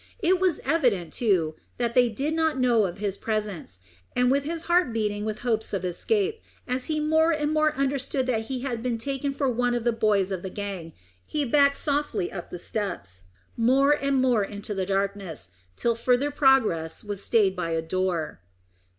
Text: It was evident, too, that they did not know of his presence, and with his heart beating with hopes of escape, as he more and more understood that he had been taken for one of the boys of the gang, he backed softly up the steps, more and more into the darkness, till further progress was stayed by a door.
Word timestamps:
It 0.17 0.39
was 0.39 0.61
evident, 0.65 1.13
too, 1.13 1.53
that 1.77 1.93
they 1.93 2.09
did 2.09 2.33
not 2.33 2.57
know 2.57 2.85
of 2.87 2.97
his 2.97 3.17
presence, 3.17 3.77
and 4.15 4.31
with 4.31 4.45
his 4.45 4.63
heart 4.63 4.91
beating 4.93 5.25
with 5.25 5.41
hopes 5.41 5.73
of 5.73 5.85
escape, 5.85 6.41
as 6.67 6.85
he 6.85 6.99
more 6.99 7.29
and 7.29 7.51
more 7.53 7.75
understood 7.75 8.25
that 8.25 8.45
he 8.45 8.61
had 8.61 8.81
been 8.81 8.97
taken 8.97 9.31
for 9.31 9.47
one 9.47 9.75
of 9.75 9.83
the 9.83 9.91
boys 9.91 10.31
of 10.31 10.41
the 10.41 10.49
gang, 10.49 10.93
he 11.23 11.45
backed 11.45 11.75
softly 11.77 12.31
up 12.31 12.49
the 12.49 12.57
steps, 12.57 13.25
more 13.55 13.91
and 13.91 14.19
more 14.19 14.43
into 14.43 14.73
the 14.73 14.87
darkness, 14.87 15.49
till 15.75 15.93
further 15.93 16.31
progress 16.31 17.03
was 17.03 17.21
stayed 17.21 17.55
by 17.55 17.69
a 17.69 17.79
door. 17.83 18.39